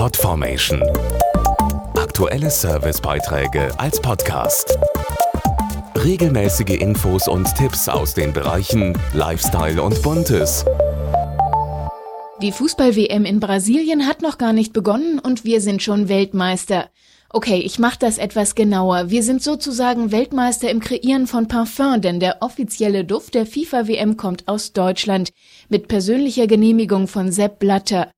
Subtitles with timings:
[0.00, 0.82] Podformation.
[1.94, 4.78] Aktuelle Servicebeiträge als Podcast.
[5.94, 10.64] Regelmäßige Infos und Tipps aus den Bereichen Lifestyle und Buntes.
[12.40, 16.88] Die Fußball-WM in Brasilien hat noch gar nicht begonnen und wir sind schon Weltmeister.
[17.28, 19.10] Okay, ich mache das etwas genauer.
[19.10, 24.48] Wir sind sozusagen Weltmeister im Kreieren von Parfum, denn der offizielle Duft der FIFA-WM kommt
[24.48, 25.28] aus Deutschland
[25.68, 28.10] mit persönlicher Genehmigung von Sepp Blatter.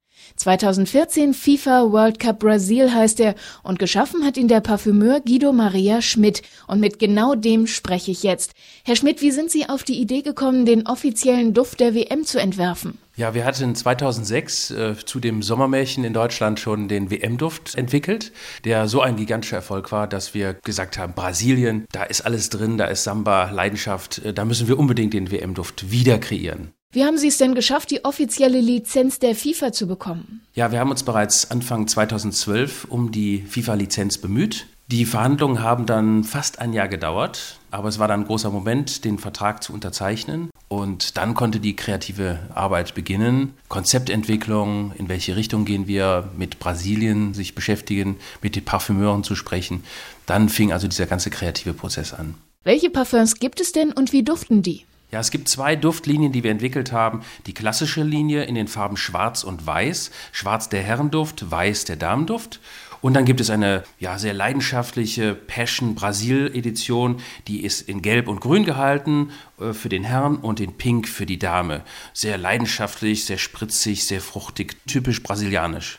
[0.42, 6.02] 2014 FIFA World Cup Brasil heißt er und geschaffen hat ihn der Parfümeur Guido Maria
[6.02, 6.42] Schmidt.
[6.66, 8.52] Und mit genau dem spreche ich jetzt.
[8.84, 12.40] Herr Schmidt, wie sind Sie auf die Idee gekommen, den offiziellen Duft der WM zu
[12.40, 12.98] entwerfen?
[13.14, 18.32] Ja, wir hatten 2006 äh, zu dem Sommermärchen in Deutschland schon den WM-Duft entwickelt,
[18.64, 22.78] der so ein gigantischer Erfolg war, dass wir gesagt haben, Brasilien, da ist alles drin,
[22.78, 26.72] da ist Samba, Leidenschaft, äh, da müssen wir unbedingt den WM-Duft wieder kreieren.
[26.94, 30.42] Wie haben Sie es denn geschafft, die offizielle Lizenz der FIFA zu bekommen?
[30.52, 34.66] Ja, wir haben uns bereits Anfang 2012 um die FIFA-Lizenz bemüht.
[34.88, 39.06] Die Verhandlungen haben dann fast ein Jahr gedauert, aber es war dann ein großer Moment,
[39.06, 40.50] den Vertrag zu unterzeichnen.
[40.68, 43.54] Und dann konnte die kreative Arbeit beginnen.
[43.68, 49.82] Konzeptentwicklung, in welche Richtung gehen wir, mit Brasilien sich beschäftigen, mit den Parfümeuren zu sprechen.
[50.26, 52.34] Dann fing also dieser ganze kreative Prozess an.
[52.64, 54.84] Welche Parfums gibt es denn und wie duften die?
[55.12, 57.20] Ja, es gibt zwei Duftlinien, die wir entwickelt haben.
[57.46, 60.10] Die klassische Linie in den Farben Schwarz und Weiß.
[60.32, 62.60] Schwarz der Herrenduft, Weiß der Damenduft.
[63.02, 68.28] Und dann gibt es eine ja, sehr leidenschaftliche Passion Brasil Edition, die ist in Gelb
[68.28, 71.82] und Grün gehalten äh, für den Herrn und in Pink für die Dame.
[72.14, 75.98] Sehr leidenschaftlich, sehr spritzig, sehr fruchtig, typisch brasilianisch.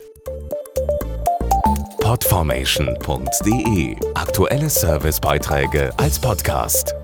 [2.00, 6.96] Podformation.de Aktuelle Servicebeiträge als Podcast.